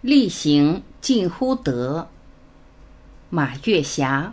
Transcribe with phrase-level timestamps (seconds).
[0.00, 2.06] 力行近乎德。
[3.30, 4.32] 马月霞。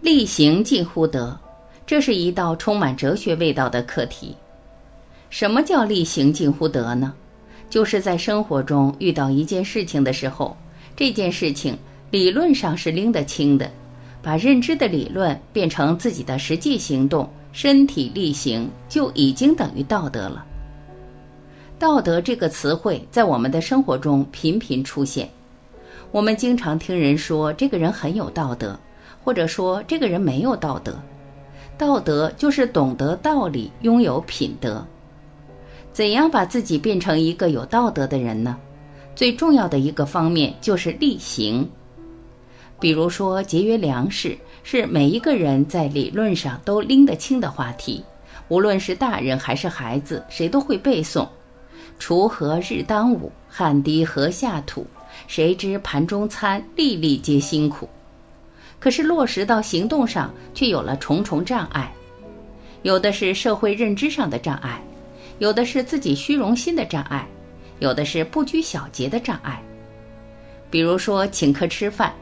[0.00, 1.38] 力行近乎德，
[1.86, 4.36] 这是一道充满哲学味道的课题。
[5.30, 7.14] 什么叫力行近乎德呢？
[7.68, 10.56] 就是在生活中遇到一件事情的时候，
[10.96, 11.76] 这件事情
[12.10, 13.70] 理论上是拎得清的，
[14.22, 20.44] 把认知的理论变成自己的实际行动，身体力行，就已经等于道德了。
[21.78, 25.28] 道德这个词汇在我们的生活中频频出现，
[26.12, 28.78] 我们经常听人说这个人很有道德，
[29.22, 30.96] 或者说这个人没有道德。
[31.76, 34.86] 道德就是懂得道理，拥有品德。
[35.94, 38.58] 怎样把自己变成一个有道德的人呢？
[39.14, 41.70] 最重要的一个方面就是力行。
[42.80, 48.02] 比如说，节约粮食是每一个人在理论上都拎得清的话题，
[48.48, 51.28] 无论是大人还是孩子，谁都会背诵。
[52.00, 54.84] 锄禾日当午，汗滴禾下土。
[55.28, 57.88] 谁知盘中餐，粒粒皆辛苦。
[58.80, 61.92] 可是落实到行动上，却有了重重障碍。
[62.82, 64.82] 有的是社会认知上的障碍。
[65.38, 67.26] 有的是自己虚荣心的障碍，
[67.80, 69.62] 有的是不拘小节的障碍。
[70.70, 72.14] 比如说请客吃饭，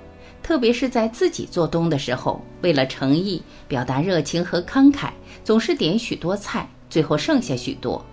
[0.42, 5.10] 特别是在自己做东的时候，为了诚意、表达热情和慷慨，
[5.44, 8.04] 总是点许多菜，最后剩下许多。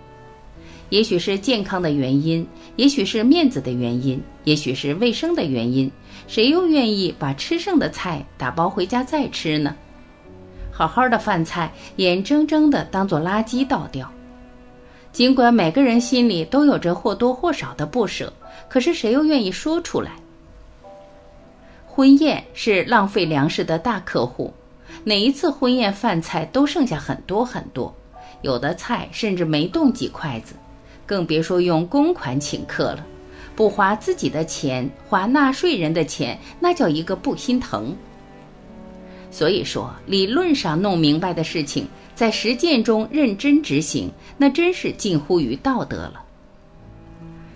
[0.90, 5.90] 也许是健康的原因，也许是面子的原因，也许是卫生的原因，
[6.26, 9.74] 谁又愿意把吃剩的菜打包回家再吃呢？
[10.72, 14.10] 好好的饭菜，眼睁睁的当做垃圾倒掉。
[15.12, 18.32] 尽管每个人心里都有着或多或少的不舍，
[18.68, 20.12] 可是谁又愿意说出来？
[21.86, 24.52] 婚宴是浪费粮食的大客户，
[25.04, 27.92] 哪一次婚宴饭菜都剩下很多很多，
[28.42, 30.54] 有的菜甚至没动几筷子，
[31.04, 33.04] 更别说用公款请客了。
[33.56, 37.94] 不花自己的钱，花纳税人的钱，那叫一个不心疼。
[39.30, 41.86] 所以说，理论上弄明白的事情。
[42.12, 46.22] 在实践中认真执行，那真是近乎于道德了。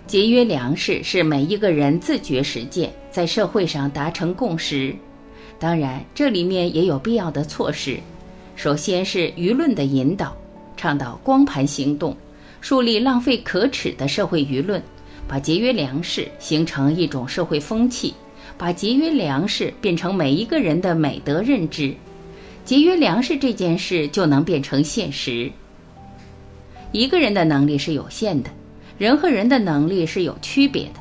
[0.07, 4.95] 节约粮食是每一个人自觉实践，在社会上达成共识。
[5.59, 7.99] 当然，这里面也有必要的措施。
[8.55, 10.35] 首先是舆论的引导，
[10.75, 12.17] 倡导光盘行动，
[12.59, 14.81] 树立浪费可耻的社会舆论，
[15.27, 18.15] 把节约粮食形成一种社会风气，
[18.57, 21.93] 把节约粮食变成每一个人的美德认知。
[22.63, 25.51] 节约粮食这件事就能变成现实。
[26.91, 28.49] 一个人的能力是有限的，
[28.97, 30.99] 人和人的能力是有区别的，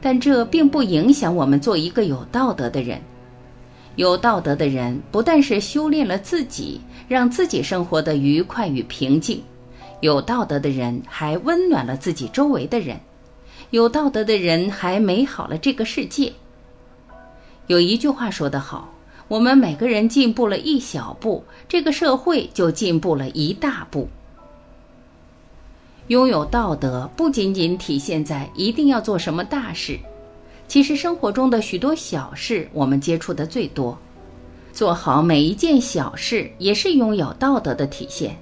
[0.00, 3.00] 但这并不影响我们做一个有道德的人。
[3.96, 9.38] 有道德的人不但是修炼了自己，让自己生活的愉快与平静；
[10.00, 12.96] 有道德的人还温暖了自己周围的人；
[13.70, 16.32] 有道德的人还美好了这个世界。
[17.66, 18.92] 有一句话说得好。
[19.28, 24.08] 我们每个人进步了一小步，这个社会就进步了一大步。
[26.06, 29.98] 拥有道德不仅仅体现在一定要做什么大事，
[30.68, 33.98] 其实生活中的许多小事我们接触的最多。
[34.72, 38.36] 做好每一件小事也是拥有道德的体现。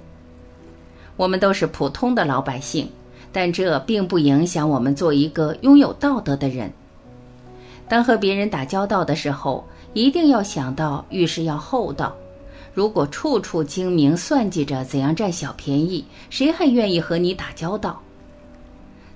[1.15, 2.87] 我们都是普通的老百姓，
[3.31, 6.71] 但这并不影响我们做一个拥有道德的人。
[7.87, 9.65] 当和别人打交道的时候。
[9.95, 12.13] 一定要想到遇事要厚道。
[12.73, 17.97] 如果处处精明算计着怎样占小便宜，谁还愿意和你打交道？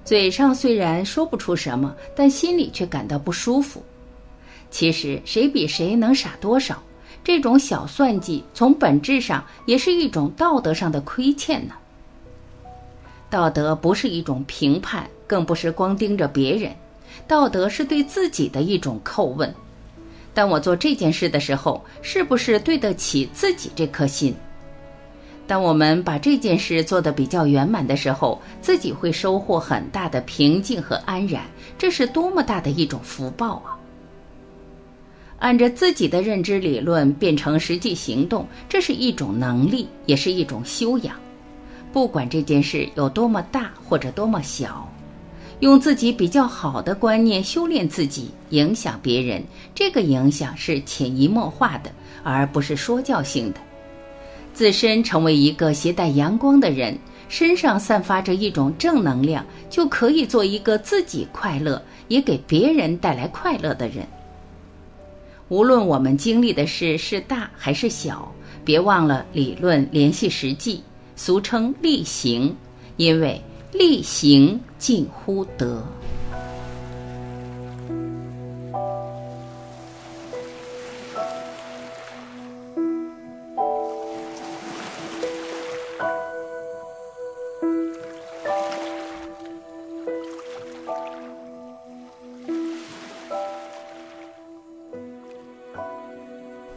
[0.05, 3.83] 嘴上虽然说不出什么，但心里却感到不舒服。
[4.71, 6.81] 其实谁比谁能傻多少？
[7.25, 11.73] 这种小算计，从本质上也是一种道德上的亏欠呢。
[13.29, 16.71] 道德不是一种评判，更不是光盯着别人，
[17.27, 19.53] 道德是对自己的一种叩问。
[20.33, 24.33] 当我做这件事的时候，是不是对得起自己这颗心？
[25.47, 31.43] 当我们把这件事做得比较圆满的时候，自己会收获很大的平静和安然，
[31.77, 33.75] 这是多么大的一种福报啊！
[35.39, 41.15] 按着自己的认知理论变成实际行动，这是一种能力，也是一种修养。
[41.91, 44.87] 不管这件事有多么大或者多么小。
[45.59, 49.43] 用自己比较好的观念修炼自己，影响别人，
[49.75, 51.91] 这个影响是潜移默化的，
[52.23, 53.59] 而不是说教性的。
[54.53, 56.97] 自身成为一个携带阳光的人，
[57.27, 64.07] 身上散发着一种正能量，就可以做一个自己快乐，也给别人带来快乐的人。
[65.49, 68.31] 无论我们经历的事是大还是小，
[68.63, 70.83] 别忘了理论联系实际，
[71.15, 72.55] 俗称力行，
[72.97, 75.83] 因为力行近乎德。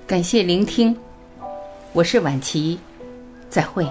[0.06, 0.94] 感谢聆听，
[1.94, 2.78] 我是晚琪，
[3.48, 3.90] 再会。